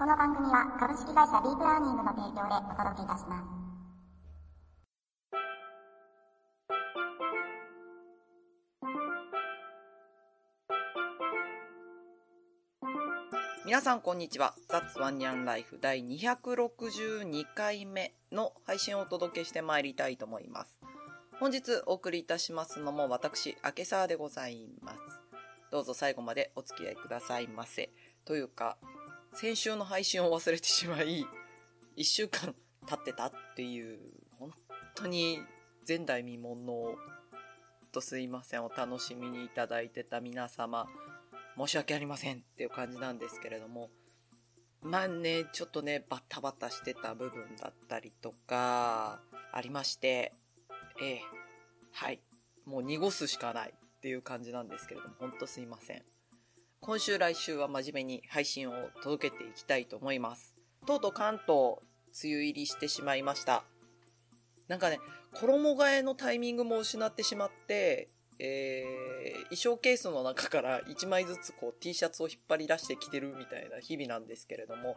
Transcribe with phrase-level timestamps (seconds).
[0.00, 3.46] この番組は株式会社ディープラーニングの提供でお届けいたします。
[13.66, 14.54] 皆さんこんにちは。
[14.70, 20.80] ザッツワンニャンライフ第262回目の配信をお届けしてまいりたいと思います。
[21.38, 24.98] 本日お送りいたしますのも私、明け沢でございます。
[25.70, 27.90] どうぞ最後までお付き合いくださいませ。
[28.24, 28.78] というか、
[29.34, 31.24] 先週の配信を忘れてしまい、
[31.96, 32.54] 1週間
[32.86, 33.98] 経ってたっていう、
[34.38, 34.52] 本
[34.94, 35.38] 当に
[35.86, 36.96] 前代未聞の、
[37.92, 40.86] とすいません、お楽しみにいただいてた皆様、
[41.56, 43.90] 申し訳ありませんっていう感じなんですけれども、
[44.82, 49.20] まあね、ちょっとね、バタバタしてた部分だったりとか、
[49.52, 50.32] ありまして、
[51.00, 51.22] ええ、
[51.92, 52.20] はい、
[52.64, 56.02] もう濁すしかないっていう感じなんですけれども、ほんとすいません。
[56.82, 60.54] 今週来週は真面目に配信を届けていきたいと思います。
[60.86, 61.76] とうとう関東、
[62.24, 63.64] 梅雨入りしてしまいました。
[64.66, 64.98] なんかね、
[65.34, 74.96] 衣替えのタイミングも失ってしまって、えー、衣装ケースの中から1枚ずつこう T シャツを引っ張り出してきてるみたいな日々なんですけれども、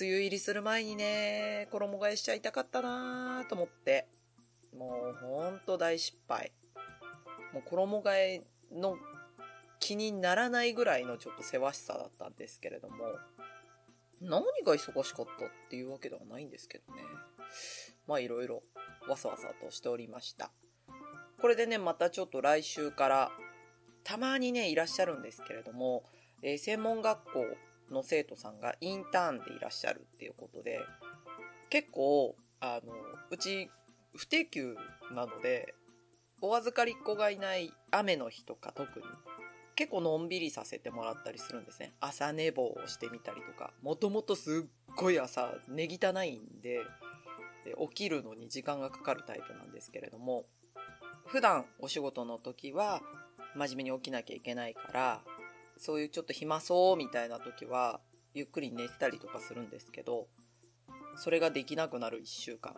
[0.00, 4.06] 梅雨入りする前にね、衣替えしちゃいたかったなーと思って、
[4.78, 6.52] もうほんと大失敗。
[7.52, 8.96] もう衣替えの
[9.86, 12.96] 気にならないぐらいのちょっとせわしさだったんですけれども、
[14.20, 17.02] 何が忙しかったっていうわけではないんですけどね。
[18.08, 18.64] まあいろいろ
[19.08, 20.50] わさわさとしておりました。
[21.40, 23.30] これでね、またちょっと来週から、
[24.02, 26.02] たまにね、いらっしゃるんですけれども、
[26.42, 27.44] えー専門学校
[27.92, 30.80] の生徒さんがインターンでいらっしゃるっていうことで、
[31.70, 32.92] 結構、あの、
[33.30, 33.70] うち
[34.16, 34.76] 不定休
[35.12, 35.76] なので、
[36.42, 39.06] お預かりっ子がいない雨の日とか特に、
[39.76, 41.92] 結構のんびりさせてもらったりするんですね。
[42.00, 46.80] 朝寝坊をしてみたりとか、もともとすっごい朝、寝汚いんで、
[47.64, 50.44] で起きるのに時間がかかるタイプなんですけれども、
[51.26, 53.02] 普段お仕事の時は
[53.54, 55.20] 真面目に起きなきゃいけないから、
[55.76, 58.00] そういうちょっと暇そうみたいな時は、
[58.32, 60.26] ゆっくり寝てたりとかするんですけど、
[61.18, 62.74] それができなくなる1週間。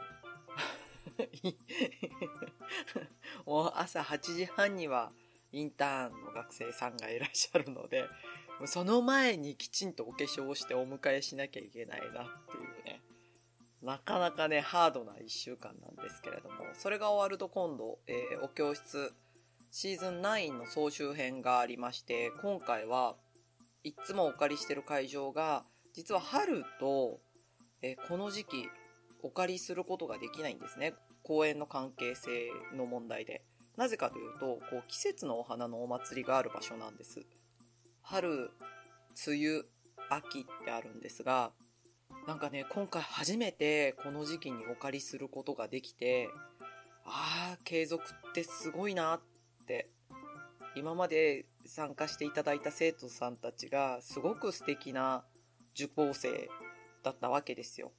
[3.47, 5.13] もう朝8時半には
[5.53, 8.05] インターンの学生さんがいらっしゃるので、
[8.67, 12.23] その前にきちんとお化粧をしてお迎えしなきゃいけないなってい
[12.83, 13.01] うね。
[13.83, 19.13] なかなかね、ハードな1週間なんですけれども、それが終わると今度、えーお教室、
[19.71, 23.15] シーズン9の総集編がありまして、今回は
[23.85, 25.65] いっつもお借りしてる会場が、
[25.95, 27.21] 実は春と、
[27.83, 28.69] えーこの時期、
[29.23, 30.95] お借りすることができないんですね。
[31.23, 33.45] 公園の関係性の問題で。
[33.79, 37.25] なぜかというと、こう季節のお花のお祭りがある場所なんです。
[38.03, 38.51] 春、
[39.25, 39.63] 梅雨、
[40.11, 41.53] 秋ってあるんですが、
[42.27, 46.29] なんかね、今回初めてこの時期にお借りすることができて、
[47.05, 49.21] ああ、継続ってすごいなっ
[49.69, 49.89] て、
[50.75, 55.25] 今まで参加していただいた生徒さんたちがすごく素敵な
[55.77, 56.49] 受講生
[57.05, 57.93] だったわけですよ。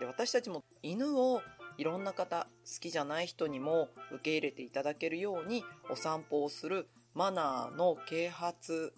[0.00, 1.40] で、私たちも犬を
[1.76, 8.92] いろんな方、好きじゃない人にも受け入れていただけるようにお散歩をするマナーの啓発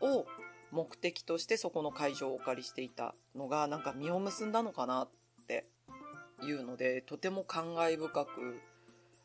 [0.00, 0.24] を
[0.72, 5.08] 目的としてそこの会場をお借りしていたのがなんか実を結んだのかなっ
[5.46, 5.64] て
[6.42, 8.60] いうのでとても感慨深く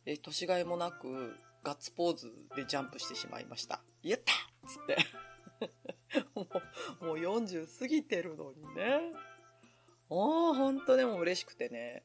[0.06, 3.82] え年がいもなくガッツポーズでジャンプしてしまいました。
[4.02, 4.98] やったっつって。
[6.34, 6.48] も
[7.02, 9.14] うもう40過ぎてるのにね。
[10.10, 12.04] おーほんとでも嬉しくてね。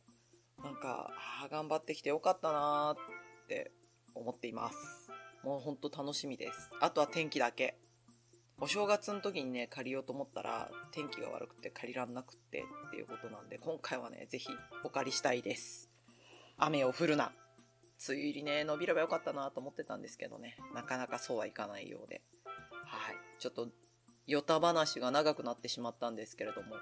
[0.67, 1.11] なんか
[1.49, 3.71] 頑張ってきてよかったなーって
[4.17, 5.09] 思っています
[5.45, 7.79] もうほんと楽しみですあとは天気だけ
[8.59, 14.49] お正月の時にね、借りようと思ったら、天気が悪くて借りらんなくってっていうことなんで、今回はね、ぜひ
[14.83, 15.93] お借りしたいです。
[16.57, 17.33] 雨を降るな。
[18.09, 22.23] 梅雨入りね、伸びればよかったなと思ってたんですけどね、なかなかそうはいかないようで。
[22.87, 23.17] はい。
[23.41, 23.69] ちょっと、
[24.27, 26.77] ヨタ話が長くなってしまったんですけれども、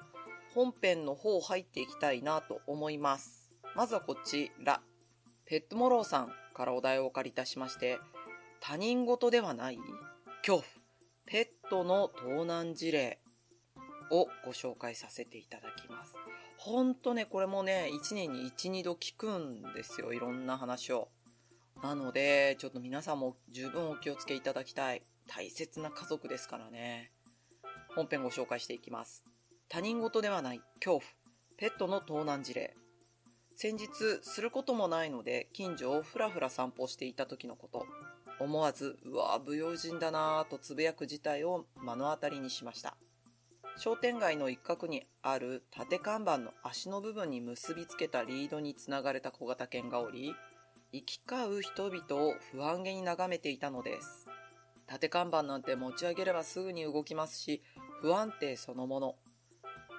[0.54, 3.43] 本編の方入っていきたいなと思います。
[3.74, 4.80] まずはこちら。
[5.47, 7.98] ペットモローさんからお題をお借りいたしまして、
[8.60, 9.78] 他人事ではない
[10.47, 10.65] 恐怖。
[11.26, 13.18] ペットの盗難事例
[14.10, 16.15] をご紹介させていただきます。
[16.56, 20.12] ほんとね、これもね、1年に1、2度聞くんですよ。
[20.12, 21.09] いろんな話を。
[21.82, 25.03] なので、ちょっと皆さんも十分お気をつけいただきたい。
[25.27, 27.10] 大切な家族ですからね。
[27.94, 29.24] 本編ご紹介していきます。
[29.68, 31.03] 他人事ではない恐怖。
[31.59, 32.74] ペットの盗難事例。
[33.56, 33.89] 先日、
[34.22, 37.86] することもないので、近所をふらふら散歩していた時のこと。
[38.41, 42.97] 思わず、うわぁ、不用心だなぁとつぶやく事態を目の当たりにしました。
[43.77, 50.34] 商店街の一角にある縦看板の足の部分に結びつけたリードにつながれた小型犬がおり、
[50.92, 54.27] 行き交う人々を不安げに眺めていたのです。
[54.86, 57.62] 縦看板なんて持ち上げればすぐに動きますし、
[58.01, 59.16] 不安定そのもの。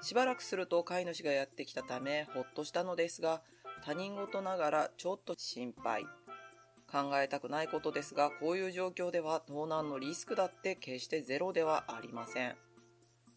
[0.01, 3.41] しばらくすると飼い主がやってきたため、ほっとしたのですが、
[3.83, 6.03] 他人事ながらちょっと心配。
[6.91, 12.55] 考えたくないことですが、こういう状況では盗難のリスクだって決してゼロではありません。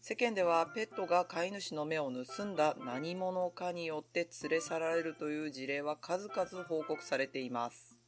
[0.01, 7.99] 世間ではペットが飼い主の目を盗んだ何者かによって連れ去られるという事例は数々報告されています。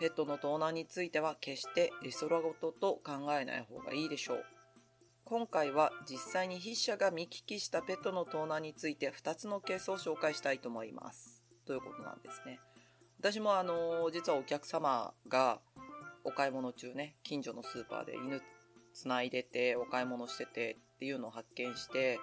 [0.00, 4.44] ペットの盗難については決してリソラ事と考えない方がいいでしょう。
[5.26, 11.42] 今回は実際に筆者が見聞きしたペットの盗難について2つのケースを紹介したいと思います。
[11.66, 12.60] ということなんですね。
[13.20, 15.60] 私もあの実はお客様が
[16.24, 18.42] お買い物中ね、近所のスーパーで犬
[18.92, 22.20] つないでてお買い物しててっていうのを発見して、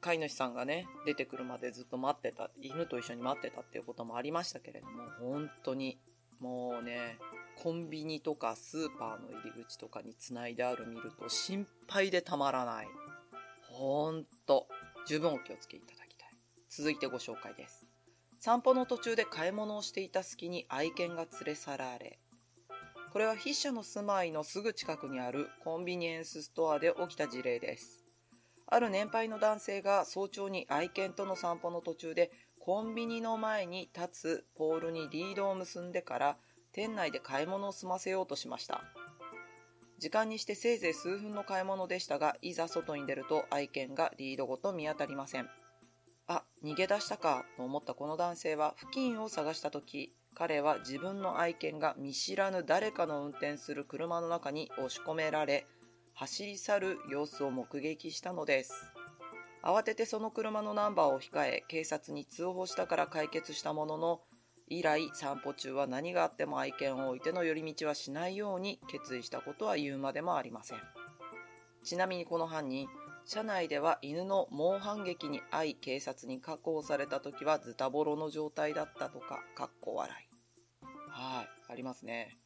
[0.00, 5.98] 飼い主さんがね、出てくるまでずっと待ってた、犬と一緒に待ってたっていうこともありましたけれども、本当に
[6.38, 7.18] もうね、
[7.56, 12.86] コンビニとかスーパーの入り口とかにつないである見ると心配でたまらない。
[13.68, 14.66] ほんと、
[15.06, 16.28] 十分お気をつけいただきたい。
[16.70, 17.84] 続いてご紹介です。
[18.40, 22.18] 散歩の途中で買い物をしていた隙に愛犬が連れ去られ、
[23.12, 28.04] これは筆者の住まいのすぐ近くにあるコンビニエンスストアで起きた事例です。
[28.68, 32.30] ある年配の男性が早朝に愛犬との散歩の途中で
[32.60, 36.36] コンビニの前に立つポールにリードを結んでから
[36.72, 38.82] 店内で買い物を済ませようとしました。
[39.98, 45.48] 時間にしてせいぜい数分の買い物でしたが、いざ外に出ると愛犬がリードごと見当たりません。
[46.26, 55.66] あ、逃げ出したかと思ったこの男性は付近を探した時、彼は自分の愛犬が見知らぬ誰かの運転する車の中に押し込められ、
[56.14, 58.72] 走り去る様子を目撃したのです。
[59.62, 64.20] 慌ててその車のナンバーを控え、警察に通報したから解決したものの、
[64.70, 70.78] 以来散歩中は何があっても愛犬を置いての寄り道はしないように決意したことは言うまでもありません。
[71.84, 72.86] ちなみにこの犯人、
[73.24, 80.30] 車内では犬の猛反撃に遭い警察に確保された時はズタボロの状態だったとか、かっこ笑い。
[81.10, 82.36] はい、ありますね。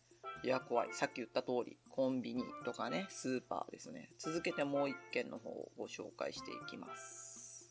[0.43, 0.89] いや、怖い。
[0.95, 4.09] さっき言った通り、コンビニとかね、スーパーですね。
[4.19, 7.71] 続けてもう一件の方をご紹介していきます。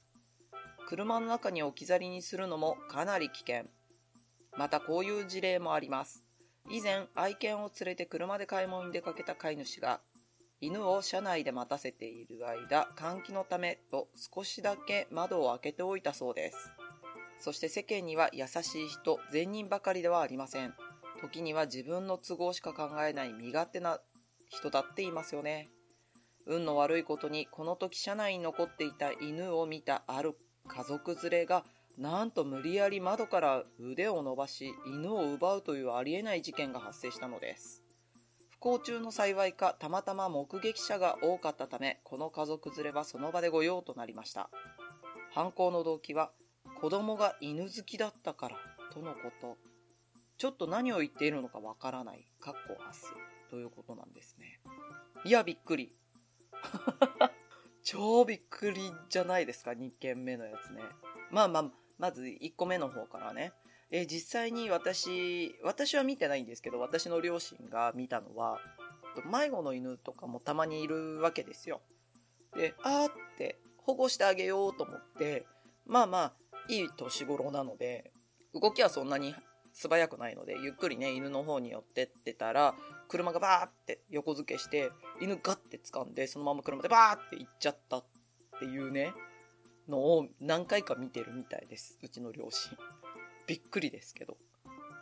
[0.88, 3.66] 車の中に置き去りにするのもかなり危険。
[4.58, 6.24] またこういう事例もあります。
[6.70, 10.02] 以前、愛犬を連れて車で買い物に出かけた飼い主が、
[10.62, 16.58] 犬を車内で待たせている間、換気のためと少しだけ窓を開けておいたそうです。
[17.40, 20.74] そして世間には優しい人、善人ばかりではありません。
[21.20, 24.00] 時には自分の都合しか考えない身勝手な
[24.50, 25.68] 人だっていますよね。
[26.46, 31.66] 運の悪いことに、この時車内に残っていた犬を見たある家族連れが、
[31.98, 37.84] なんと無理やり窓から腕を伸ばし、犬を奪うというありえない事件が発生したのです。
[38.50, 44.50] 不幸中の幸いか、たまたま目撃者が多かったため、この家族連れはその場で御用となりました。
[45.34, 46.32] 犯行の動機は、
[46.80, 48.58] 子供が犬好きだったから、
[48.92, 49.58] とのこと。
[50.38, 53.06] ちょっと何を言っているのかわからない、かっこ発す
[53.50, 54.60] ということなんですね。
[55.26, 55.92] いや、びっくり。
[57.84, 60.82] 超びっくりじゃないですか、2件目のやつね。
[61.32, 61.72] まあまあ、
[62.04, 63.54] まず1個目の方からね。
[63.90, 68.60] え実際に私、私は見てないんですけど、私の両親が見たのは、
[69.32, 71.80] 迷子の犬とかもたまにいるわけですよ。
[72.58, 75.46] で、あーって保護してあげようと思って、
[75.86, 76.34] まあまあ、
[76.68, 78.12] いい年頃なので、
[78.54, 79.34] 動きはそんなに
[79.72, 82.76] 素早くないので、ゆっくりね、犬の方に寄ってってたら、
[83.08, 84.90] 車がバーって横付けして、
[85.22, 88.06] 犬ガッて掴んで、そのまま車でバーって行っちゃったっ
[88.60, 89.14] ていうね、
[89.88, 91.98] のを何回か見てるみたいです。
[92.02, 92.78] うちの両親。
[93.48, 94.38] びっくりですけど。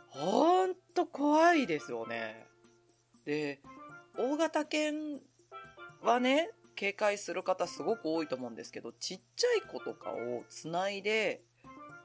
[0.08, 2.46] ほんと怖いですよね。
[3.24, 3.60] で、
[4.18, 5.20] 大型犬
[6.02, 11.40] はね、警戒する方すごく多いと思うんですけど、ちっちゃい子とかをつないで、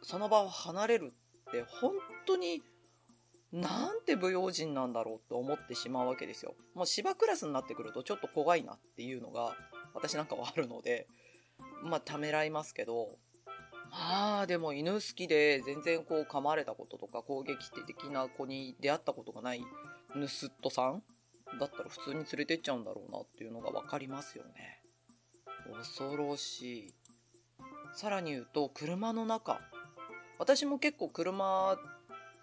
[0.01, 1.11] その場を離れる
[1.49, 1.93] って本
[2.25, 2.61] 当に
[3.51, 6.53] なんて不用心なんだろうって思ってしまうわけですよ。
[6.75, 9.55] もう芝クラスになってくるとちょっと怖いなっていうのが
[9.93, 11.07] 私なんかはあるので、
[11.83, 13.09] まあためらいますけど、
[13.91, 19.61] まあでも犬好きで全然こう噛まれたこととか攻撃的な子に出会ったことがない
[20.13, 20.27] 盗っ
[20.59, 21.03] 人さん
[21.59, 24.81] だったら普通に連れてっちゃうんだろうなっていうのがわかりますよね。
[25.73, 26.93] 恐ろしい。
[27.95, 29.59] さらに言うと車の中。
[30.39, 31.77] 私も結構車、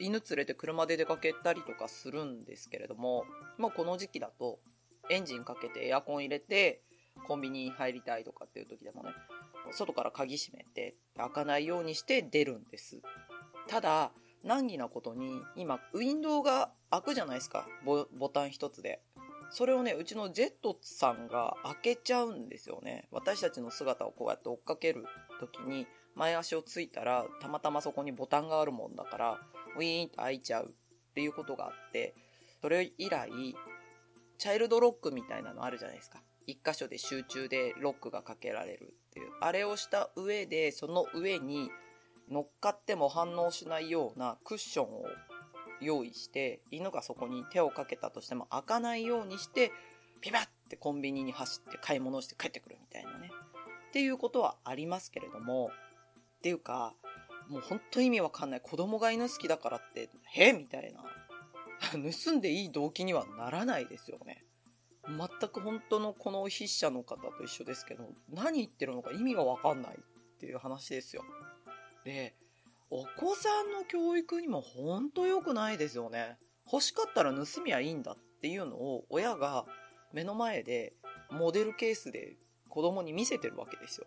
[0.01, 3.25] 犬連れて車で出かけたりとかするんですけれども、
[3.59, 4.59] もうこの時期だと
[5.11, 6.83] エンジンかけてエアコン入れて、
[7.27, 9.11] コンビニに入りたいとかっていう時でもね、
[9.73, 13.01] 外から鍵閉めて、開かないようにして出るんです。
[13.69, 14.13] ただ、
[14.45, 17.67] 難儀なことに、今、ウィンドウが開くじゃないですか。
[17.85, 19.01] ボタン一つで。
[19.51, 23.09] それをね、うちのジェットさんが開けちゃうんですよね。
[23.11, 25.07] 私たちの姿をこうやって追っかける
[25.41, 29.41] 時に、前足をついたら、たまたまそこにボタンがあるもんだから、
[29.77, 32.15] ウィーンと開いちゃうっていうことがあって、
[32.61, 33.31] それ以来、
[34.39, 36.21] チャイルドロックみたいなのあるじゃないですか。
[36.47, 39.31] 一箇所で集中でロックがかけられるっていう。
[39.41, 41.71] あれをした上で、その上に
[42.31, 45.05] 乗っかっても反応しないようなクッションを
[45.81, 49.71] 用意して、犬がそこに手をかけたとしても開かないようにして、
[50.21, 53.31] ピバッてコンビニに走って買い物して帰ってくるみたいなね。
[53.89, 55.71] っていうことはありますけれども、
[56.39, 56.95] っていうか、
[57.49, 58.61] もう本当意味わかんない。
[58.61, 61.05] 子供が犬好きだからって、へみたいな。
[61.93, 64.43] 盗んでいい動機にはならないですよね。
[65.09, 71.25] 全く本当のこの筆者の方と一緒ですけど、何言ってるのか意味がわかんないっていう話ですよ。
[72.05, 72.35] で、
[72.91, 76.39] お子さんの教育にも本当良くないですよね。
[76.71, 79.65] 欲しかったら盗みはいいんだっていうのを親が
[80.13, 80.93] 目の前で
[81.31, 82.37] モデルケースで
[82.69, 84.07] 子供に見せてるわけですよ。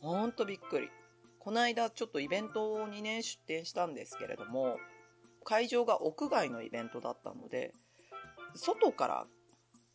[0.00, 0.90] ほんとびっくり。
[1.38, 4.78] この間ちょっとイベントにね出店したんですけれども、
[5.44, 7.72] 会場が屋外のイベントだったので、
[8.54, 9.26] 外から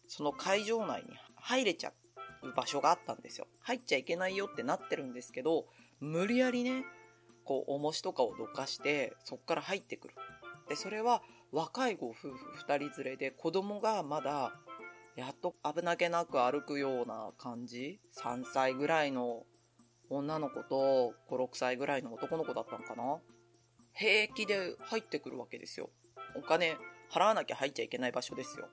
[0.07, 1.93] その会場内に入れちゃ
[2.43, 3.47] う場所があったんですよ。
[3.61, 5.65] 入っちゃいけないよってなってるんですけど、
[5.99, 6.83] 無理やりね、
[7.43, 10.15] こう、重しとかをどかして、そこから入ってくる。
[10.69, 11.21] で、それは
[11.51, 14.53] 若いご夫婦二人連れで子供がまだ、
[15.15, 19.45] やっと危なげなく歩くような感じ ?3 歳ぐらいの
[20.09, 23.17] 女の子と5、6歳ぐらいの男の子だったのかな
[23.93, 25.89] 平気で入ってくるわけですよ。
[26.35, 26.77] お金
[27.11, 28.69] 払わなきゃ入っちゃいけない場所ですよ。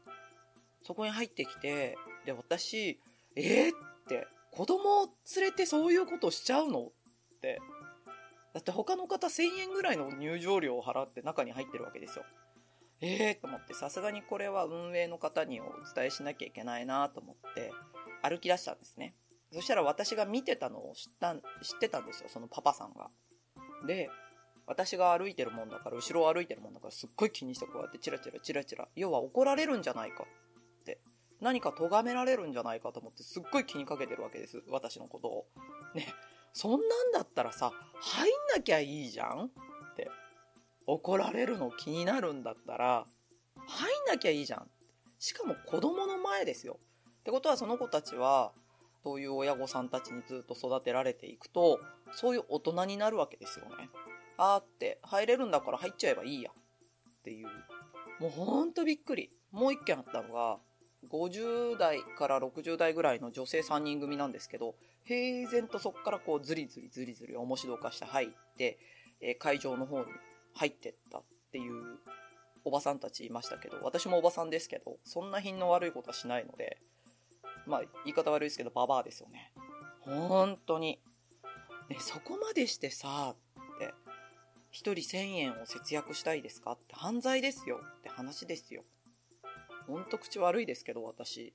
[0.85, 3.01] そこに入ってきて、で、私、
[3.37, 3.73] えー、っ
[4.07, 6.93] て、子供を連れてそういうことしちゃうのっ
[7.41, 7.59] て。
[8.53, 12.25] だって他の方1000円ぐらいの入場料を払って中に入ってるわけですよ。
[13.01, 15.65] えーと思って、さすがにこれは運営の方にお
[15.95, 17.73] 伝えしなきゃいけないなと思って、
[18.23, 19.15] 歩き出したんですね。
[19.53, 21.39] そしたら私が見てたのを知った、知
[21.77, 23.11] ってたんですよ、そのパパさんが。
[23.87, 24.09] で、
[24.67, 30.27] 私が歩いてるもんだから、後ろを歩いてるもんだから、すっごい気にしてこうやってチラチラチラチラ、要は怒られるんじゃないかっ、
[31.45, 35.47] 何か咎められるんじゃないかと思って、すっごい気にかけてるわけです、私のことを。
[35.95, 36.09] ね、
[36.55, 37.71] そんなんだったらさ、
[38.01, 39.51] 入んなきゃいいじゃん
[39.93, 40.11] って。
[40.87, 43.07] 怒られるの気になるんだったら、
[43.67, 44.71] 入んなきゃいいじゃん。
[45.19, 46.79] しかも子供の前ですよ。
[47.21, 48.53] ってことはその子たちは、
[49.03, 51.79] そういう親御さんたちにずっと育てられていくと、
[52.15, 53.91] そういう大人になるわけですよね。
[54.39, 56.51] あーって、入れるんだから入っちゃえばいいや。
[56.51, 57.49] っていう。
[58.19, 59.31] もうほんとびっくり。
[59.53, 60.59] もう一件あったのが、
[61.11, 68.79] 50代から60代ぐらいの女性3人組なんですけど、平然とそこからこうズリズリズリズリ面白化して入って、
[69.21, 70.07] え会場の方に
[70.55, 71.99] 入ってったっていう
[72.65, 76.79] おばさんたちいましたけど、私もおばさんですけど、そんな品の悪いことはしないので、
[77.67, 79.53] まあ言い方悪いですけど、ババアですよね。
[80.01, 81.01] 本当に。
[81.89, 83.95] ね、そこまでしてさ、って、
[84.71, 86.73] 一人1000円を節約したいですか？
[86.73, 88.83] って犯罪ですよって話ですよ。
[89.87, 91.53] ほんと口悪いですけど、私。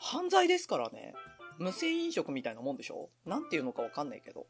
[0.00, 1.14] 犯罪ですからね。
[1.58, 3.10] 無銭飲食みたいなもんでしょ？
[3.24, 4.46] なんていうのかわかんないけど。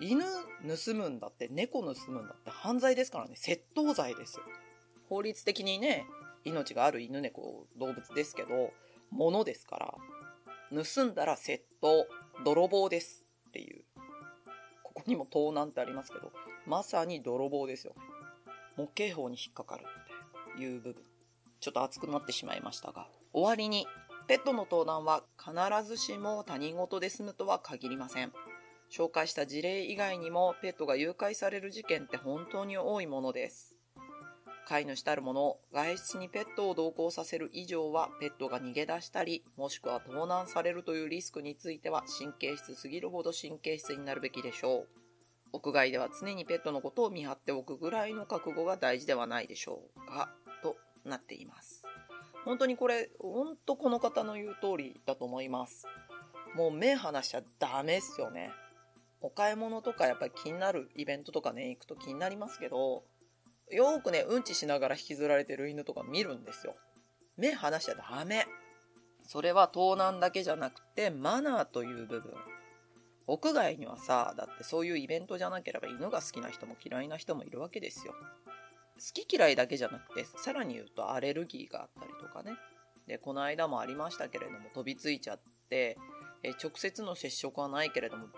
[0.00, 3.34] 犬盗むんだって、猫盗むんだって犯罪ですからね。
[3.36, 4.40] 窃盗罪です。
[5.08, 6.06] 法律的にね、
[6.44, 8.72] 命がある犬猫動物ですけど、
[9.10, 9.94] 物ですから。
[10.72, 12.06] 盗んだら窃盗、
[12.44, 13.84] 泥棒ですっていう。
[14.82, 16.32] ここにも盗難ってありますけど、
[16.66, 18.02] まさに泥棒ですよね。
[18.76, 19.84] 模型法に引っかかる
[20.54, 21.02] っていう部分。
[21.64, 23.08] ちょっと熱くなってしまいましたが。
[23.32, 23.86] 終わりに、
[24.28, 25.54] ペットの盗難は必
[25.88, 28.34] ずしも他人事で済むとは限りません。
[28.92, 33.74] 紹介した事例以外にもペットが誘拐される事件って本当に多いものです。
[34.68, 44.88] 飼い主たるもの、外出にペットを同行させる以上は、ペットが逃げ出したり、もしくは盗難されるというリスクについては、神経質すぎるほど神経質になるべきでしょう。
[45.54, 50.34] 屋外では常にペットのことを見張っておくぐらいの覚悟が大事ではないでしょうか、
[51.04, 51.82] なっています。
[52.44, 55.86] 本当にこれ、本当この方の言う通りだと思います。
[56.54, 58.50] もう目離しちゃダメっすよね。
[59.20, 63.04] お買い物とかやっぱり気になるイベントとかね、行くと気になりますけど、
[63.70, 66.74] よくね、うんちしながら引きずられてる犬とか見るんですよ。
[67.36, 68.46] 目離しちゃダメ。
[69.26, 72.34] それは盗難だけじゃなくて、マナーという部分。
[73.26, 78.14] 屋外にはさ、だってそういうイベントじゃなければ犬が好きな人も嫌いな人もいるわけですよ。
[78.96, 82.52] 好き嫌いだけじゃなくて、さらに言うとアレルギーがあったりとかね。
[83.06, 85.96] で、この間もありましたけれども、飛びついちゃって、
[86.42, 88.28] え直接の接触はないけれども、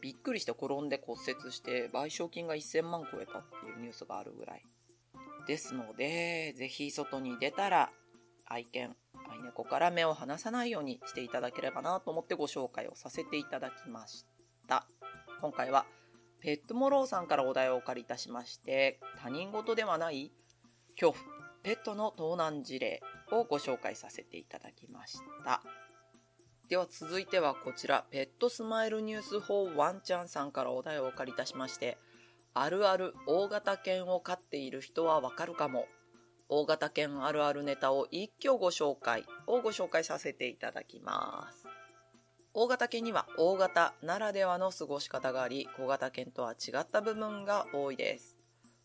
[0.00, 4.62] びっくりして転んで骨折して賠償金が1000万超えたっていうニュースがあるぐらい。
[5.46, 7.90] ですので、ぜひ外に出たら
[8.46, 8.94] 愛犬、
[9.30, 14.24] 愛猫から目を離さないようにしていただければなと思ってご紹介をさせていただきまし
[14.68, 14.86] た。
[15.40, 15.86] 今回は
[16.42, 20.32] ペットモローさんからお題をお借りいたしまして、他人事ではない
[21.00, 21.14] 恐怖、
[21.62, 25.62] ペットの盗難事例をご紹介させていただきました。
[26.68, 31.96] では続いてはこちら、ペットスマイルニュース4ワンちゃんさんからお題をお借りいたしまして、
[32.54, 35.86] あるある大型犬を飼っている人はわかるかも。
[36.48, 41.61] 大型犬あるあるネタを一挙ご紹介をご紹介させていただきます。
[42.54, 48.36] 大型犬には大型ならではの過ごし方があり、小型犬とは違った部分が多いです。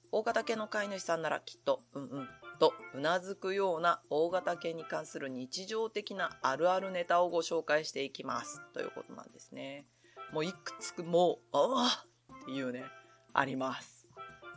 [0.09, 2.27] 大型犬の飼い主さんならきっと、うんうん、
[2.59, 8.61] とうなずくような大型犬に関する日常的なあるあるネタをご紹介していきます。
[8.73, 9.83] ということなんですね。
[10.31, 12.05] もういくつくもう、ああ
[12.43, 12.85] っていうね、
[13.33, 14.05] あります。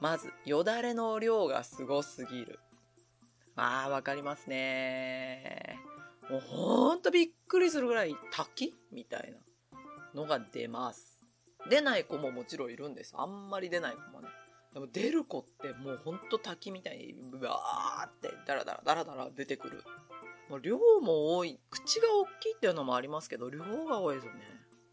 [0.00, 2.60] まず、よだれの量がすごすぎる。
[3.56, 5.89] ああ、わかりますね。
[6.30, 9.32] もうほんとびっくりするぐらい滝みたい
[10.14, 11.18] なのが出ます。
[11.68, 13.14] 出ない子ももちろんいるんです。
[13.16, 14.28] あんまり出ない子もね。
[14.72, 19.82] でも出る子ってもうほんと滝みたいにうわーってダラダラダラダラ出てくる。
[20.48, 21.58] もう量も多い。
[21.70, 24.40] 口が大きいっていうのもありますけど、量が多いですよね。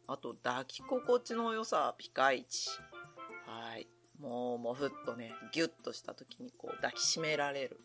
[0.08, 2.70] あと抱き心地の良さ、ピカイチ。
[3.46, 3.88] はい。
[4.20, 7.80] もう、もふっとね、ギュッとした時にこう抱きしめられる。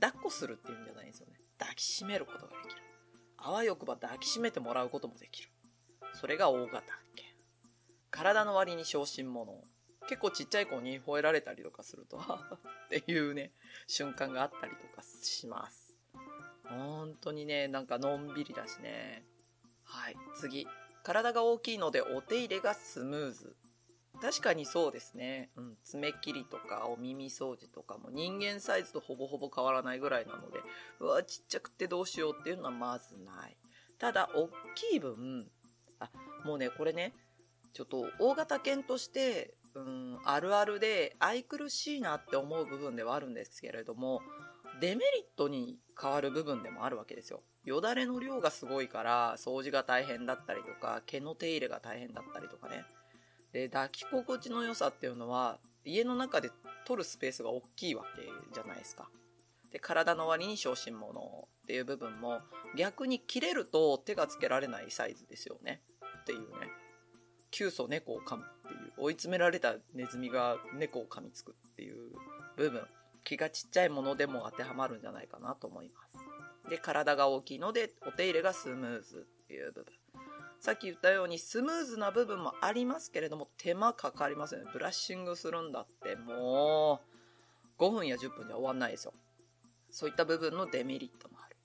[0.00, 1.41] 抱っこするっていうんじゃないんですよね。
[1.62, 2.82] 抱きしめることができる。
[3.38, 5.48] あわよくば抱きしめてもらうこともできる。
[6.14, 6.82] それが大型
[7.16, 7.24] 犬。
[8.10, 9.52] 体の割に小心者。
[10.08, 13.52] 結構ちっちゃい子に吠えられたりとかすると、 っていうね、
[13.86, 15.96] 瞬間があったりとかします。
[16.64, 19.24] 本当にね、なんかのんびりだしね。
[19.84, 20.66] はい、次。
[21.02, 23.56] 体が大きいのでお手入れがスムーズ。
[24.22, 25.50] 確かにそうですね。
[25.56, 25.76] うん。
[25.82, 30.60] 爪切りとかお耳掃除とかも人間サイズとほぼほぼ変わらないぐらいなので、
[31.00, 33.56] うわ、ちっちゃくてどうしようっていうのはまずない。
[33.98, 35.50] ただ、大きい分、
[35.98, 36.08] あ、
[36.44, 37.12] もうね、これね、
[37.72, 44.20] ちょっと大型犬として、うん、あるあるで愛くるしいなって思う部分ではあるんですけれども、
[44.80, 47.40] デメリットに変わる部分でもあるわけですよ。
[47.64, 52.84] よだれの量がすごいから、掃除が大変だったりとか、毛の手入れが大変だったりとかね。
[53.52, 56.50] で、抱き心地の良さっていうのは、家の中で
[56.86, 58.22] 取るスペースが大きいわけ
[58.54, 59.08] じゃないですか。
[59.72, 62.40] で、体の割に小心者っていう部分も、
[62.76, 65.82] 逆に切れると手がつけられないサイズですよね。
[66.22, 66.68] っていうね。
[67.50, 72.12] 急須猫を噛むっていう、追い詰められたネズミが猫を噛みつくっていう
[72.56, 72.86] 部分。
[73.24, 76.02] 気がちっちゃいものでも当てはまるんじゃないかなと思いま
[76.64, 76.70] す。
[76.70, 80.01] で、体が大きいので、お手入れがスムーズっていう部分。
[80.62, 84.70] さっき言ったようにスムーズな部分もありますけれども、手間かかりますよね。
[84.72, 87.00] ブラッシングするんだって、も
[87.80, 89.12] う、5分や10分じゃ終わんないですよ。
[89.90, 91.56] そういった部分のデメリットもある。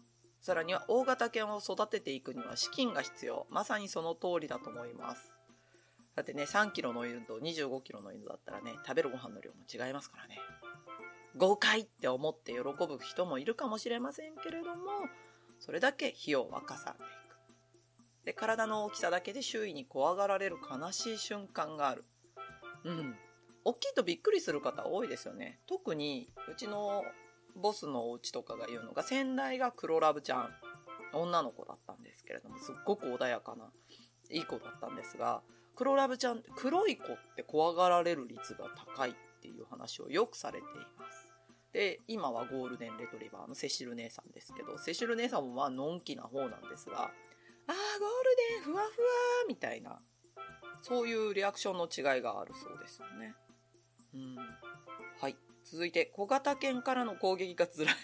[0.41, 3.45] さらには、大型犬を育てていくには資金が必要。
[3.51, 5.31] まさにその通りだと思います。
[6.15, 10.39] だってね、3キロの犬と25キロの犬だったらね、食べるご飯の量も違いますからね。
[11.35, 15.07] 豪快って思って喜ぶ人もいるかもしれませんけれども、
[15.59, 17.26] それだけ費用はかさんでい。
[18.27, 22.03] で、体の大きさだけで周囲に怖がられる悲しい瞬間がある。
[22.83, 23.15] うん。
[23.63, 25.61] 大きいとびっくりする方多いですよね。
[25.65, 27.05] 特に、うちの
[27.55, 30.49] ボスのお家とかが言うのが、先代が黒ラブちゃん、
[31.13, 33.71] 女の子だったんですけれども、すっごく穏やかな、
[34.29, 35.41] いい子だったんですが、
[35.77, 41.31] 黒ラブちゃん、黒い子って怖がられる率が高いっていう話をよくされています。
[41.71, 47.09] で、今はゴールデンレトリバーのセシル姉さんですけど、セシル姉さんもまあ、のんきな方なんですが、
[47.67, 48.89] あー、ゴールデン、ふわふわ
[49.47, 49.99] みたいな、
[50.81, 53.35] そういうリアクションの違いがあるそうですよね。
[54.13, 54.35] うん。
[55.19, 55.35] はい。
[55.65, 57.87] 続いて、小型犬からの攻撃が辛い。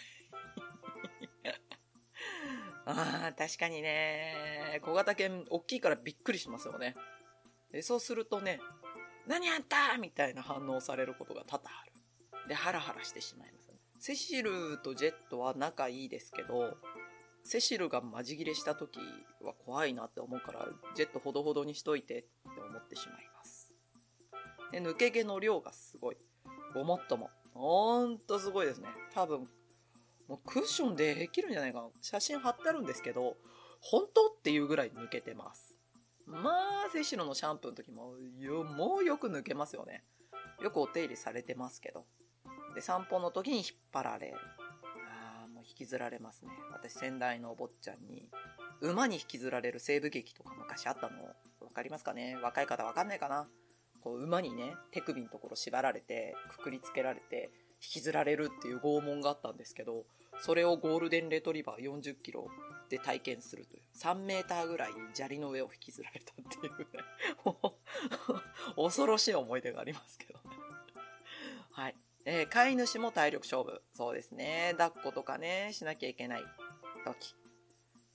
[2.86, 4.82] ああ、確かにね。
[4.84, 6.96] 小型犬、大きいからびっくりしますよね。
[7.72, 8.60] で、そうするとね、
[9.26, 9.98] 何あんた？
[9.98, 12.48] みたいな反応されることが多々ある。
[12.50, 13.80] で、ハラハラしてしまいます。
[14.02, 16.78] セシルとジェットは仲いいですけど、
[17.44, 19.00] セシルがマジ切れした時
[19.42, 22.30] は怖いなって思うから、ジェットほどほどにしといてって
[22.70, 23.70] 思ってしまいます。
[24.72, 26.18] で、抜け毛の量がすごい。
[26.74, 27.30] ごもっとも。
[27.54, 28.88] ほんとすごいですね。
[29.14, 29.42] 多分、
[30.28, 31.90] もうクッションでできるんじゃないかな。
[32.02, 33.36] 写真貼ってあるんですけど、
[33.82, 35.78] 本当っていうぐらい抜けてます。
[36.26, 36.52] ま
[36.88, 38.14] あ、セシルのシャンプーの時も、
[38.64, 40.04] もうよく抜けますよね。
[40.62, 42.06] よくお手入れされてますけど。
[42.74, 44.38] で、散歩の時に引っ張られる。
[45.68, 46.52] 引きずられますね。
[46.72, 48.30] 私、先代のお坊ちゃんに、
[48.82, 51.36] 馬に引きずられる西部劇とか昔あったの、わ
[51.74, 52.38] かりますかね？
[52.42, 53.48] 若い方わかんないかな？
[54.02, 60.06] こう、馬にね、手首のところ縛られて、くくりつけられて、引きずられるっていう拷問があったんですけど、
[60.42, 62.48] それをゴールデンレトリバー40キロ
[62.90, 63.84] で体験するという。
[63.98, 66.86] 3メーターぐらい砂利の上を引きずられたっていうね。
[68.76, 70.58] 恐ろしい思い出がありますけどね。
[71.72, 71.96] はい。
[72.26, 73.82] えー、飼い主も体力勝負。
[73.94, 74.76] そうですね。
[74.78, 76.44] 抱っことかね、しなきゃいけない
[77.06, 77.36] 時。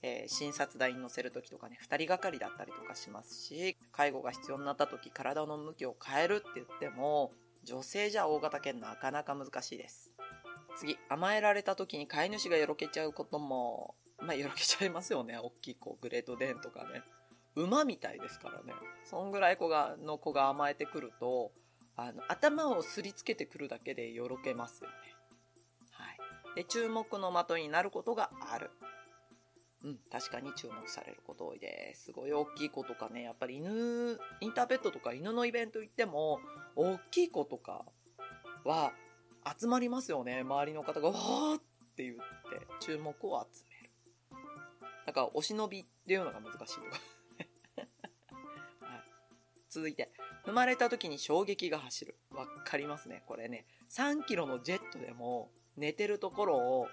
[0.01, 7.31] えー、診察台に乗せる時とかね、二人がかりだったりとかしますし、介護が必要になった時、体の向きを変えるって言っても、
[7.65, 10.11] 女性じゃ大型犬なかなか難しいです。
[10.77, 15.37] 次、甘えられた時に飼い主がよろけちゃうことも、まあ、よろけちゃいますよね。
[15.37, 17.03] 大きい子、グレートデンとかね。
[17.55, 18.73] 馬みたいですからね。
[19.03, 21.51] そんぐらい子が、の子が甘えてくると、
[22.01, 24.95] あの、頭をすりつけてくるだけでよろけますよね。
[25.91, 26.05] は
[26.53, 26.55] い。
[26.55, 28.71] で、注目の的になることがある。
[29.83, 32.05] うん、確かに注目されること多いです。
[32.05, 36.39] すごい大きい子とかね、やっぱり犬、インターペットとか犬のイベント行っても、
[36.75, 37.85] 大きい子とか
[38.65, 38.93] は
[39.59, 40.41] 集まりますよね。
[40.41, 41.61] 周りの方が、わーっ
[41.95, 42.21] て言って、
[42.81, 43.89] 注目を集める。
[45.05, 47.18] だから、お忍びっていうのが難しいとか。
[49.69, 50.09] 続いて、
[50.45, 52.15] 踏まれた時に衝撃が走る。
[52.31, 53.23] わかりますね。
[53.27, 56.87] これね、3キロのジェットでも、寝てるところを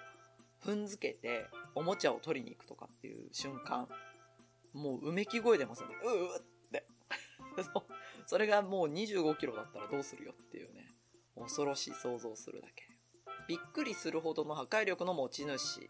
[0.63, 3.87] 踏んづけて、おもちゃを取りに行くとかっていう瞬間、
[4.73, 5.95] もううめき声出ますよね。
[6.03, 6.85] うーって。
[8.27, 10.87] それがもう25キロだったらどうするよっていうね。
[11.35, 12.87] 恐ろしい想像するだけ。
[13.47, 15.87] びっくりするほどの破壊力の持ち主。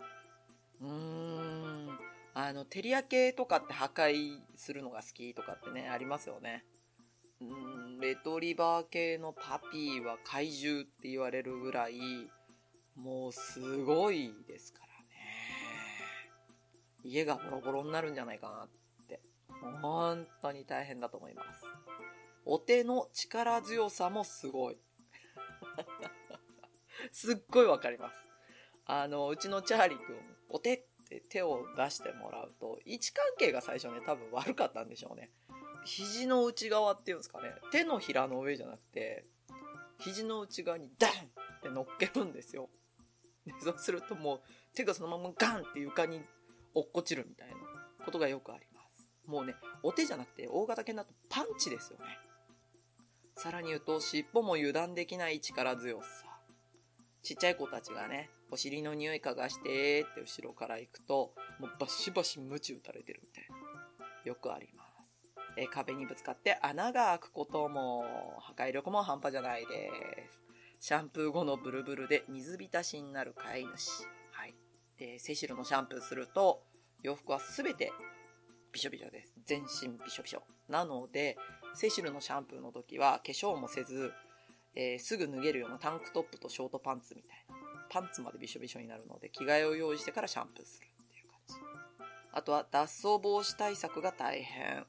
[0.81, 1.36] うーん。
[2.39, 6.65] あの、テリア系とかって破壊するのが好きとかってね、ありますよね。
[7.41, 7.45] う
[7.95, 11.97] ん、レトリバー系のパピーは怪獣って言われるぐらい、
[12.95, 14.93] もうすごいですからね。
[17.03, 19.19] 家がボロボロになるんじゃないかなって。
[19.81, 21.65] 本当に大変だと思います。
[22.45, 24.77] お手の力強さもすごい。
[27.11, 28.15] すっごいわかります。
[28.85, 35.29] あの、うちのチャーリーくん、お手って手を出してもらうと、位置関係が最初ね、多分悪かったんでしょうね。
[35.85, 39.25] 肘の内側っていうんですかね、手のひらの上じゃなくて、
[39.99, 41.13] 肘の内側にダンっ
[41.61, 42.69] て乗っけるんですよ。
[43.45, 44.41] でそうするともう
[44.75, 46.21] 手がそのままガンって床に
[46.73, 47.55] 落っこちるみたいな
[48.05, 49.29] ことがよくあります。
[49.29, 52.05] もうね、お手じゃなくて大型犬だとパンチですよね。
[53.35, 56.26] さらに言うと、尻尾も油断できない力強さ。
[57.27, 64.07] ちっちゃい子たちがね、お尻の匂い嗅がしてって後ろから行くと、もうバシバシ鞭打たれてるみたいな。
[64.23, 64.87] よくあります。
[65.57, 68.05] え壁にぶつかって穴が開くことも、
[68.39, 69.91] 破壊力も半端じゃないで
[70.79, 70.87] す。
[70.87, 74.05] シャンプー後のブルブルで水浸しになる飼い主。
[74.31, 74.55] はい。
[74.97, 76.61] で、セシルのシャンプーすると、
[77.03, 77.91] 洋服はすべて
[78.71, 79.33] びしょびしょです。
[79.45, 80.43] 全身びしょびしょ。
[80.69, 81.35] なので、
[81.75, 84.13] セシルのシャンプーの時は化粧もせず、
[84.79, 87.55] えー、すぐ脱げるようなタンクトップとショートパンツみたいな。
[87.89, 91.55] パンツまでびしょびしょになるので、着替えを用意してからシャンプーするっていう感じ。
[92.31, 94.85] あとは脱走防止対策が大変。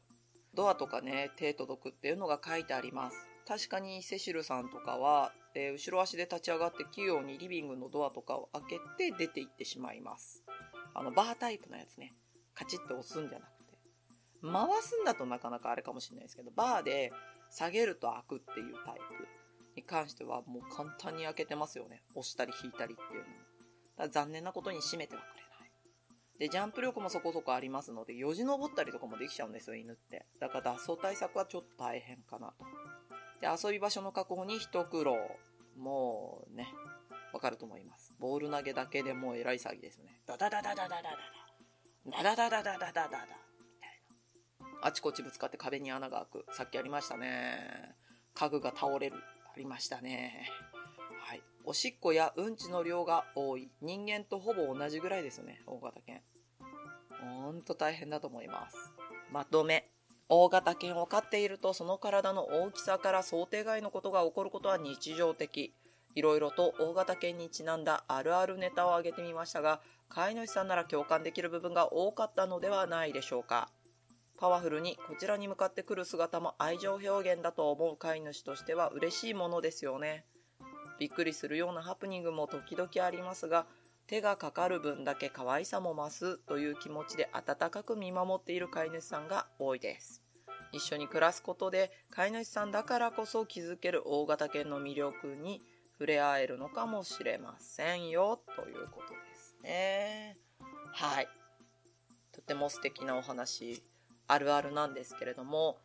[0.53, 3.17] ドアとかね、手届くっていうのが書いてあります。
[3.47, 8.63] 確かにセシルさんとかは、えー、後ろ足で立ち上がって器用にリビングのドアとかを開
[8.99, 10.45] けて出て行ってしまいます。
[10.93, 12.13] あの、バータイプのやつね。
[12.55, 13.79] カチッと押すんじゃなくて
[14.43, 17.13] 回すんだとなかなかあれかもしれないですけど、バーで
[17.51, 19.38] 下げると開くっていうタイプ
[19.79, 22.03] に関してはもう簡単に開けてますよね。
[22.15, 23.35] 押したり引いたりっていうのも。
[23.97, 25.49] だ残念なことに閉めてはくれない。
[26.39, 30.27] で、ジャンプ力もそこそこありますので、よじ登ったりとかもできちゃうんですよ、犬って。
[30.41, 32.65] だから脱走対策はちょっと大変かなと。
[33.41, 35.17] で、遊び場所の確保に一苦労。
[35.77, 36.69] もうね、
[37.33, 38.13] わかると思います。
[38.19, 40.11] ボール投げだけでもう偉い騒ぎですよね。
[40.27, 42.23] ダダダダダダダダダ。
[42.23, 43.49] ダダダダダダダダダ。
[44.81, 46.55] あちこちぶつかって壁に穴が開く。
[46.55, 47.97] さっきありましたね。
[48.35, 49.17] 家具が倒れる。
[49.59, 50.49] ありましたね。
[51.21, 51.43] はい。
[51.65, 53.69] おしっこやうんちの量が多い。
[53.83, 55.59] 人間とほぼ同じぐらいですね。
[55.67, 56.23] 大型犬。
[57.21, 58.77] ほんと大変だと思います。
[59.33, 59.85] まとめ。
[60.29, 65.75] 大型犬を飼っているとその体の大きさから想定外のことが起こることは日常的。
[66.15, 73.71] いろいろと大型犬にちなんだあるあるネタを挙げてみましたが、飼い主さんなら共感できる部分が多かったのではないでしょうか。
[74.39, 80.25] パワフルにこちらに向かってくる姿も愛情表現だと思う飼い主としては嬉しいものですよね。
[80.99, 83.67] びっくりするようなハプニングも時々ありますが、
[84.07, 90.23] 手がかかる分だけ可愛さも増すという気持ちで温かく見守っている飼い主さんが多いです。
[90.73, 99.57] 一緒に暮らすことで飼い主さんだからこそ気づける大型犬の魅力に触れ合えるのかもしれませんよということです。
[99.63, 100.37] ね。
[100.93, 101.29] はい。
[102.33, 103.83] とても素敵なお話、
[104.29, 105.79] あるあるなんですけれども、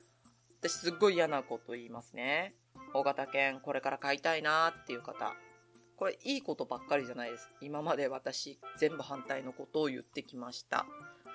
[0.60, 2.54] 私すっごい嫌なこと言いますね。
[2.94, 5.34] 大型犬これから買いたいなっていう方。
[5.96, 7.50] これいいことばっかりじゃないです。
[7.62, 10.86] 今まで私全部反対のことを言ってきました。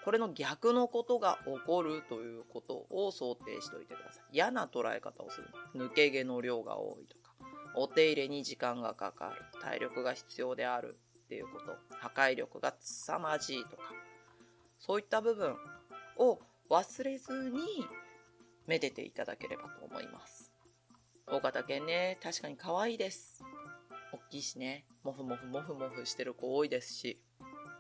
[0.05, 4.25] これの逆のことが起こるということを想定しておいてください。
[4.33, 5.49] 嫌な捉え方をする。
[5.75, 7.33] 抜け毛の量が多いとか、
[7.75, 13.83] お手入れに時間がかかる、体力が必要であるっていうこと、破壊力が凄まじいとか、
[14.79, 15.57] そういった部分
[16.16, 16.38] を
[16.70, 17.61] 忘れずに
[18.66, 20.52] めでていただければと思います。
[21.26, 23.42] 大型犬ね、確かに可愛いです。
[24.12, 27.18] 大きいしね、もふもふもふもふしてる子多いですし、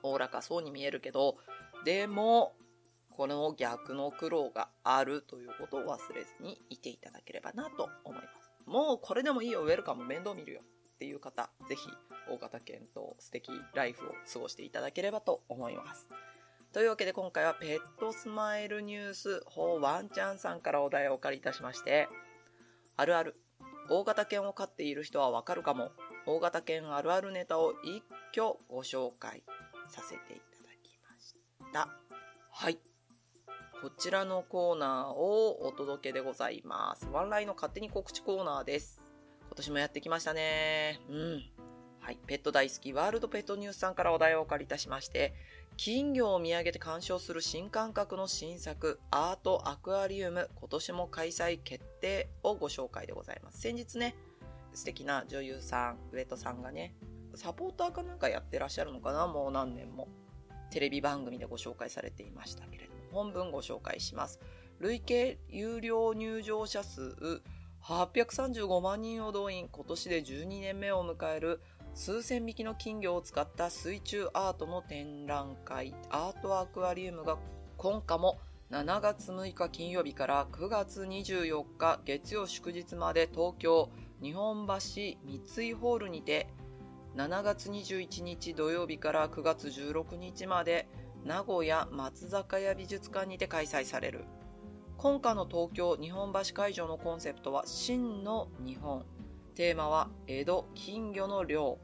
[0.02, 1.36] おおらかそうに見えるけど、
[1.84, 2.54] でも、
[3.10, 8.50] この逆の苦労があるということを忘れずにいていただければなと思います。
[8.66, 11.88] もうこれでもいいよ、ウェルカム面倒見るよっていう方、ぜひ
[12.30, 16.06] 大型犬と素敵ライフを過ごしていただければと思います。
[16.72, 22.08] というわけで今回はペットスマイルニュース法ワンちゃんさんからお題をお借りいたしまして、
[22.96, 23.34] あるある、
[23.88, 25.92] 大型犬を飼っている人はわかるかも、
[26.26, 28.02] 大型犬あるあるネタを一
[28.36, 29.42] 挙ご紹介
[29.90, 30.36] させていただ
[30.82, 31.34] きまし
[31.72, 31.88] た。
[32.50, 32.78] はい。
[33.80, 37.06] こちらのコーナーをお届けでございます。
[37.10, 39.00] ワンラインの勝手に告知コーナーです。
[39.46, 41.00] 今年もやってきましたね。
[41.08, 41.42] うん。
[42.00, 42.18] はい。
[42.26, 45.32] ペット大好きワールドペットニュースさんからお題をお借りいたしまして、
[45.78, 53.60] 金魚を見上げて鑑賞する新感覚の新作、アートアクアリウム、今年も開催決定をご紹介でございます。
[53.60, 54.16] 先日ね、
[54.74, 56.96] 素敵な女優さん、上戸さんがね、
[57.36, 60.08] サポーターかなんかやってらっしゃるのかなもう何年も。
[60.72, 64.40] テレビ番組でご紹介されていましたけれども、本文ご紹介します。
[64.80, 67.40] 累計有料入場者数
[67.84, 71.60] 835万人を動員、今年で12年目を迎える
[71.94, 77.38] 数千匹の金魚を使った水中アートの展覧会、アートアクアリウムが
[77.76, 78.38] 今夏も
[78.70, 83.90] 7月6日金曜日から9月24日月曜祝日まで東京
[84.22, 85.16] 日本橋三
[85.68, 86.48] 井ホールにて
[87.16, 90.86] 7月21日土曜日から9月16日まで
[91.24, 94.24] 名古屋松坂屋美術館にて開催される。
[94.98, 99.04] 今夏の東京日本橋会場のコンセプトは真の日本。
[99.58, 101.80] テーマは江戸金魚の漁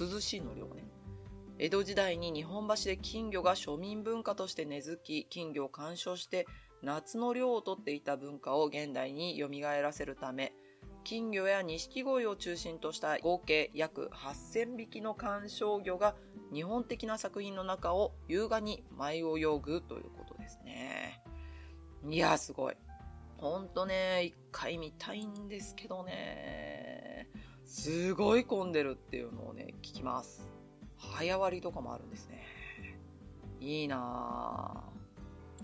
[0.00, 0.84] 涼しいの漁ね
[1.58, 6.46] 江戸時代に日本橋で金魚が庶民文化として根付き金魚を鑑賞して
[6.84, 9.48] 夏の漁をとっていた文化を現代に蘇
[9.82, 10.52] らせるため
[11.02, 16.14] 金魚や錦鯉を中心とした合計約8000匹の鑑賞魚が
[16.54, 21.20] 日本的な作品の中を優雅に舞い泳ぐということですね。
[22.08, 22.76] いや、すごい。
[23.38, 26.75] ほんとね、一回見たいんですけどね。
[27.66, 30.48] すごい混んでるっていうのをね、聞きます。
[30.96, 32.46] 早割りとかもあるんですね。
[33.60, 34.84] いいな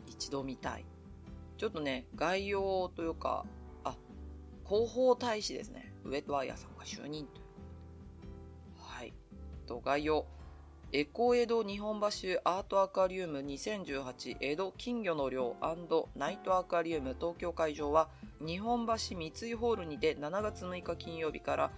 [0.06, 0.10] ぁ。
[0.10, 0.84] 一度見たい。
[1.56, 3.46] ちょっとね、概要というか、
[3.84, 3.94] あ
[4.66, 5.94] 広報大使ですね。
[6.04, 7.46] ウェットワイヤーさんが就任という。
[8.78, 9.12] はい。
[9.68, 10.26] と、概要。
[10.94, 12.06] エコ江戸日本橋
[12.44, 15.56] アートアクアリウム2018江戸金魚の漁
[16.14, 18.10] ナイトアクアリウム東京会場は
[18.46, 21.70] 日本橋三井ホールにて7月6日金曜日から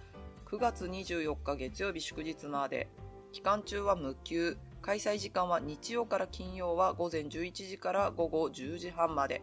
[0.55, 2.87] 9月24日月曜日祝日まで
[3.33, 4.55] 期間中は無休。
[4.81, 9.41] 開催時間は日曜から金曜は午前11時から午後10時半まで。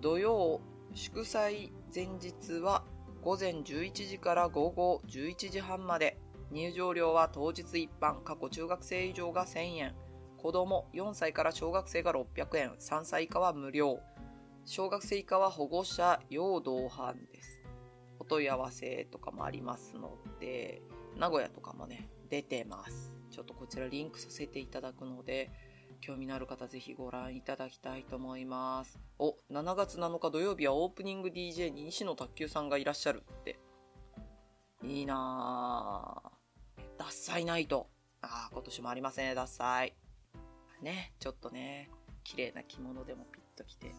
[0.00, 0.62] 土曜
[0.94, 2.82] 祝祭前日は
[3.20, 6.16] 午前11時から午後11時半まで。
[6.50, 8.22] 入場料は当日一般。
[8.22, 9.94] 過去中学生以上が1000円。
[10.38, 12.70] 子供4歳から小学生が600円。
[12.80, 14.00] 3歳以下は無料。
[14.64, 17.49] 小学生以下は保護者要同伴です。
[18.20, 20.82] お問い合わせとかもありますので
[21.18, 25.50] 名古屋とかもね出てますちょっとこちらリンクさせていただくので
[26.00, 28.98] 興味のある方ぜひご覧いただきたいと思います。
[29.18, 33.58] お、7月7日土曜日はオープニング DJ に西野卓球さんがいらっしゃるって。
[34.82, 36.98] いいなぁ。
[36.98, 37.88] ダッサイナイト。
[38.22, 39.94] ああ、今年もありませんね、ダッサイ。
[40.80, 41.90] ね、ちょっとね、
[42.24, 43.92] 綺麗な着物でもピッと着て、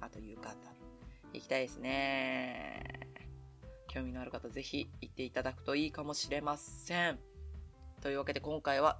[0.00, 0.56] あと浴衣。
[1.32, 3.15] 行きたいですね。
[3.86, 7.18] 興味のある方ぜひ行っていただくといいかもしれません。
[8.02, 8.98] というわけで今回は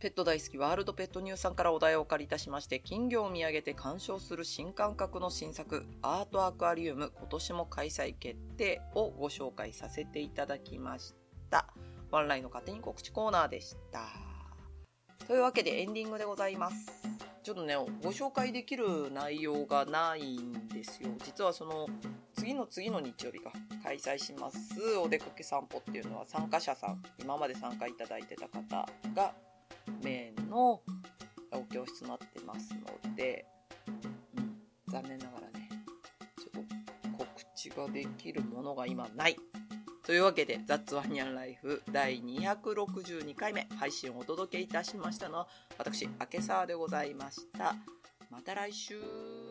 [0.00, 11.14] ペット大好きワールドペットニューさんからお題をお借りいたしまして、金魚を見上げて鑑賞する新感覚の新作、アートアクアリウム今年も開催決定をご紹介させていただきまし
[11.50, 11.66] た。
[12.12, 14.04] ワンラインの勝手に告知コーナーでした。
[15.26, 16.86] というわけでエンディングでございます。
[17.42, 21.10] ちょっとね、ご紹介できる内容がないんですよ。
[21.24, 21.88] 実はその、
[22.38, 23.50] 次の次の日曜日が
[23.82, 29.34] 開催します、お出かけ散歩っていうのは参加者さん、今まで参加いただいてた方が
[30.02, 30.80] メインの
[31.50, 33.44] お教室になってますので、
[34.36, 35.68] うん、残念ながらね、
[36.38, 39.36] ちょっと告知ができるものが今ない。
[40.06, 47.74] というわけで、ザッツワニャンライフ第262回目配信をお届けいたしましたのは、私、明け沢でございました。
[48.30, 49.47] また来週。